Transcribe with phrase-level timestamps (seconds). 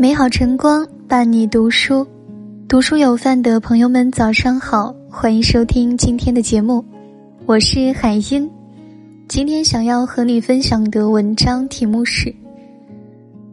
[0.00, 2.06] 美好晨光伴你读书，
[2.66, 6.82] 读书有饭的朋友们早上好，欢迎收听今天的节目，
[7.44, 8.50] 我是海英。
[9.28, 12.34] 今天想要和你分享的文章题目是：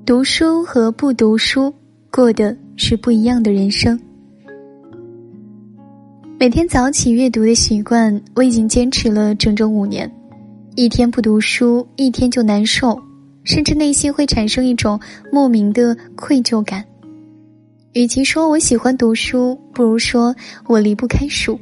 [0.05, 1.73] 读书和不读书
[2.09, 3.99] 过的是不一样的人生。
[6.39, 10.09] 每天早起阅读的习惯，我已经坚持了整整五年，
[10.75, 12.97] 一天不读书，一天就难受。
[13.47, 14.99] 甚至内心会产生一种
[15.31, 16.83] 莫名的愧疚感。
[17.93, 20.35] 与其说我喜欢读书，不如说
[20.67, 21.57] 我离不开书。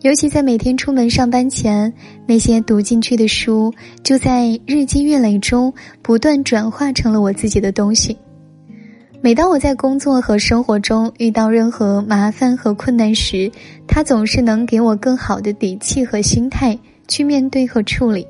[0.00, 1.90] 尤其在每天出门上班前，
[2.26, 3.72] 那些读进去的书，
[4.02, 5.72] 就在日积月累中
[6.02, 8.18] 不断转化成了我自己的东西。
[9.20, 13.48] 每当我在工作和生活中遇到任何麻烦和困难时，
[13.86, 18.26] 它总是能给我更好的底气和心态去面对和处理。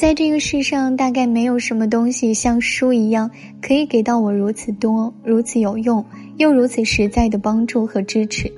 [0.00, 6.02] 在这个世上，大概没有什么东西像书一样，可以给到我如此多、如此有用
[6.38, 8.50] 又如此实在的帮助和支持。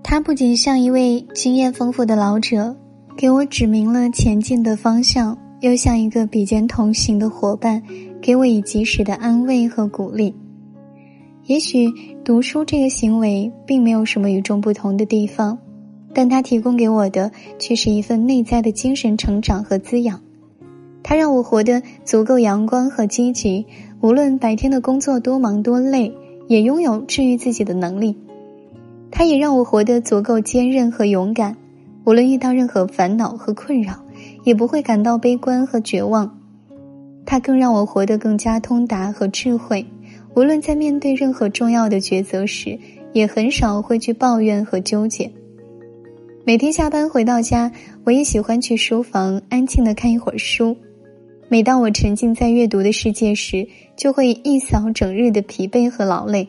[0.00, 2.76] 它不仅像一位经验丰富的老者，
[3.16, 7.82] 给我指明了前进的方向，又像一个比肩同行的伙伴，
[8.22, 10.32] 给我以及时的安慰和鼓励。
[11.46, 11.92] 也许
[12.24, 15.58] 读书这个行为并没有什么与众不同的地方，
[16.14, 20.20] 但它提供给我的却是一份内在的精神成长和滋养。
[21.02, 23.66] 它让我活得足够阳光和积极，
[24.00, 26.12] 无论白天的工作多忙多累，
[26.46, 28.16] 也拥有治愈自己的能力。
[29.10, 31.56] 它也让我活得足够坚韧和勇敢，
[32.04, 33.94] 无论遇到任何烦恼和困扰，
[34.44, 36.38] 也不会感到悲观和绝望。
[37.26, 39.84] 它更让我活得更加通达和智慧，
[40.34, 42.78] 无论在面对任何重要的抉择时，
[43.12, 45.30] 也很少会去抱怨和纠结。
[46.44, 47.70] 每天下班回到家，
[48.04, 50.76] 我也喜欢去书房安静的看一会儿书。
[51.52, 56.46] 每当我沉浸在阅读的世界时，就会一扫整日的疲惫和劳累。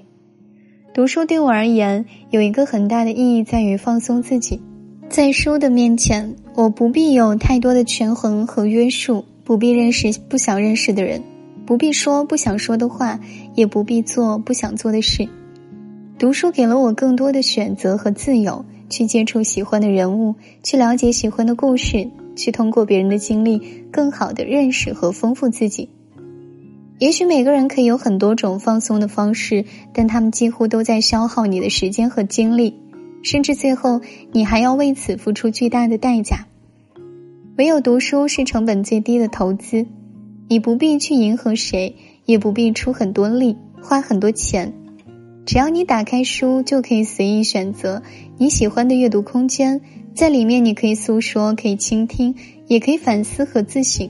[0.93, 4.61] 读书对我而言有一个很大的意义，在于放松自己。
[5.09, 11.23] 在书的面前，我不必有太多的权衡和约束，不必认识不想认识的人，
[11.65, 13.19] 不必说不想说的话，
[13.55, 15.27] 也不必做不想做的事。
[16.19, 22.07] 读书给了我更多的选择和自由，去接触喜欢的人物，去了解喜欢的故事。
[22.41, 25.89] 去通过别人的经历，更好的认识和丰富自己。
[26.97, 32.73] 也许每个人可以有很多种放松的方式，但他们几乎都在消耗你的时间和精力，
[33.23, 36.47] 甚至最后你还要为此付出巨大的代价。
[37.57, 39.85] 唯有读书是成本最低的投资，
[40.47, 44.73] 你不必去迎合谁，也不必出很多力，花很多钱。
[45.43, 48.03] 只要你打开书，就可以随意选择
[48.37, 49.81] 你喜欢的阅读空间。
[50.13, 52.35] 在里面，你可以诉说，可以倾听，
[52.67, 54.09] 也可以反思和自省。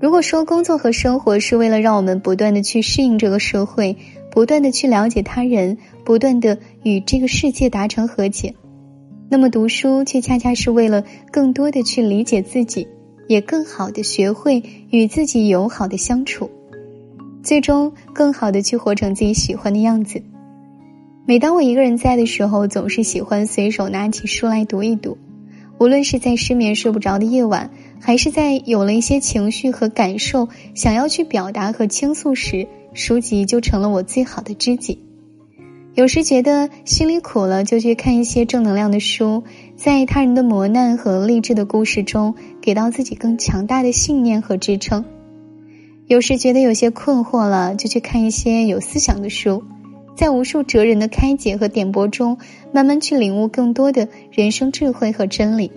[0.00, 3.96] 如果说工作和生活是为了让我们不断的去适应这个社会，
[4.30, 8.54] 不断的去了解他人，不断的与这个世界达成和解，
[9.28, 12.88] 那么读书却恰恰是为了更多的去理解自己，
[13.28, 16.50] 也更好的学会与自己友好的相处，
[17.42, 20.22] 最终更好的去活成自己喜欢的样子。
[21.30, 25.16] 每当我一个人在的时候，总是喜欢随手拿起书来读一读。
[25.78, 27.70] 无论是在失眠睡不着的夜晚，
[28.00, 35.04] 还是在有了一些情绪和感受想要去表达和倾诉时，书籍就成了我最好的知己。
[35.94, 39.44] 有时觉得心里苦了，就去看一些正能量的书，
[39.76, 45.04] 在他人的磨难和励志的故事中，给到自己更强大的信念和支撑。
[46.08, 49.62] 有时觉得有些困惑了，就去看一些有思想的书。
[50.20, 52.36] 在无数哲人的开解和点拨中，
[52.74, 55.72] 慢慢去领悟更多的人生智慧和真理。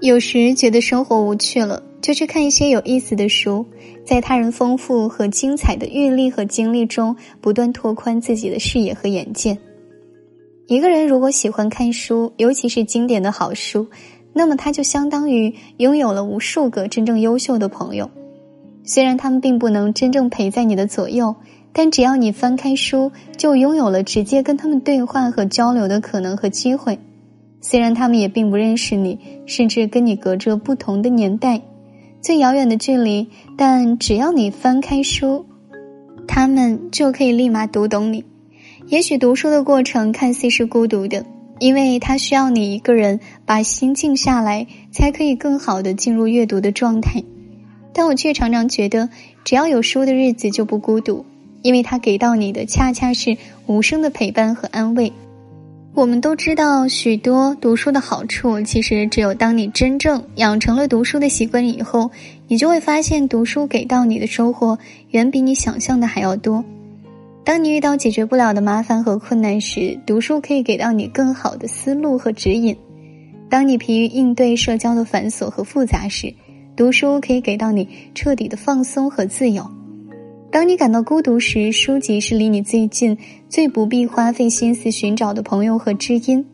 [0.00, 3.66] 有时觉得生活无趣了，就去看一些有意思的书，
[4.06, 9.58] 在他人丰富和精彩的阅历和经历中，不断拓宽自己的视野和眼界。
[10.66, 13.86] 一个人如果喜欢看书，尤其是经典的好书，
[14.32, 18.10] 那么他就相当于拥有了无数个真正优秀的朋友。
[18.82, 21.36] 虽然他们并不能真正陪在你的左右。
[21.78, 26.98] 但只要你翻开书，就拥有了直接跟他们对话和交流的可能和机会。
[27.60, 31.60] 虽然他们也并不认识你，甚至跟你隔着不同的年代、
[32.22, 33.28] 最遥远的距离，
[33.58, 35.44] 但只要你翻开书，
[36.26, 38.24] 他们就可以立马读懂你。
[38.86, 41.26] 也许读书的过程看似是孤独的，
[41.58, 47.22] 因为它需要你一个人把心静下来，才可以更好的进入阅读的状态。
[47.92, 49.10] 但我却常常觉得，
[49.44, 51.26] 只要有书的日子就不孤独。
[51.66, 53.36] 因为他给到你的恰恰是
[53.66, 55.12] 无声的陪伴和安慰。
[55.94, 62.08] 我们都知道许多读书的好处，其实只有当你真正养成了读书的习惯以后，
[62.46, 64.78] 你就会发现读书给到你的收获
[65.10, 66.64] 远比你想象的还要多。
[67.42, 72.76] 当你遇到解决不了的麻烦和困难时，读书可以给到你更好的思路和指引；
[73.50, 76.32] 当你疲于应对社交的繁琐和复杂时，
[76.76, 79.68] 读书可以给到你彻底的放松和自由。
[80.56, 86.46] 当你感到孤独时，书籍是离你最近、最不必花费心思寻找的朋友和知音。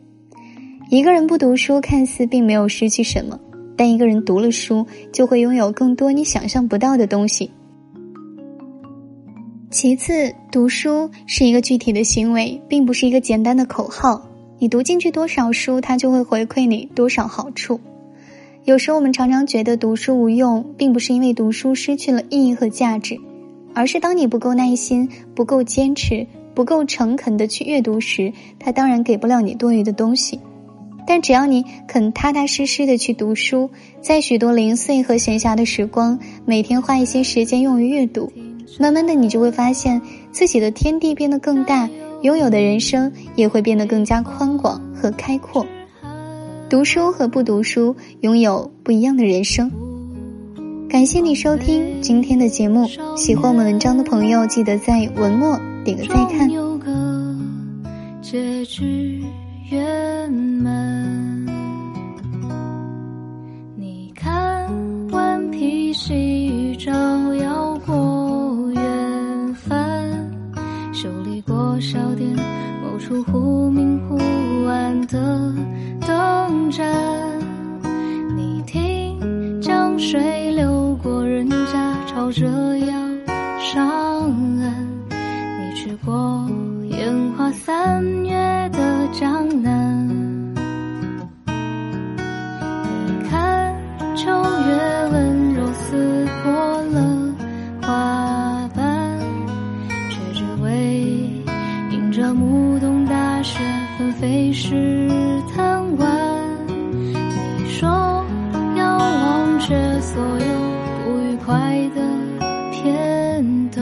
[0.89, 3.39] 一个人不读书，看似并没有失去什么，
[3.77, 7.49] 但一个人读了书，就会拥有更多你想象不到的东西。
[9.71, 14.21] 其次，读书是一个具体的行为，并不是一个简单的口号。
[14.59, 17.79] 你读进去多少书，它就会回馈你多少好处。
[18.65, 23.17] 有时我们常常觉得读书无用，并不是因为读书失去了意义和价值。
[23.73, 30.39] 而是当你不够耐心、不够坚持、不够诚恳的去阅读时，它当然给不了你多余的东西。
[31.05, 38.31] 但只要你肯踏踏实实的去读书，在许多零碎和闲暇的时光，每天花一些时间用于阅读，
[38.79, 41.89] 慢慢的你就会发现自己的天地变得更大，
[42.21, 45.65] 拥有的人生也会变得更加宽广和开阔。
[46.69, 49.69] 读书和不读书，拥有不一样的人生。
[50.93, 52.85] 感谢你收听今天的节目，
[53.17, 56.47] 喜欢我们文章的朋友，记得在文末点个再看。
[56.51, 57.35] 有个
[58.21, 59.23] 结局
[59.71, 61.47] 圆满。
[63.75, 64.71] 你看，
[65.09, 66.13] 顽皮细
[66.45, 66.91] 雨照
[67.33, 70.31] 耀过远帆，
[70.93, 72.29] 修理过小店
[72.83, 74.15] 某处忽明忽
[74.67, 75.51] 暗的
[76.05, 76.85] 灯盏。
[78.37, 80.42] 你听江水。
[82.35, 83.11] 这样
[83.59, 83.87] 上
[84.59, 86.49] 岸你去过
[86.89, 88.33] 烟花三月
[88.69, 90.09] 的江南
[93.05, 93.75] 你看
[94.15, 96.51] 秋月温柔撕破
[96.85, 97.35] 了
[97.83, 99.19] 花瓣
[100.09, 101.03] 却只为
[101.91, 103.59] 迎着暮冬大雪
[103.95, 105.07] 纷飞时
[105.55, 107.87] 贪玩你说
[108.75, 110.73] 要忘却所有
[111.05, 112.22] 不愉快的
[112.83, 113.81] 片段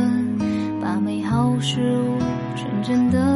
[0.80, 2.20] 把美好事物
[2.56, 3.31] 纯真的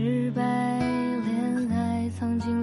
[0.00, 0.42] 失败
[0.78, 2.57] 恋爱曾经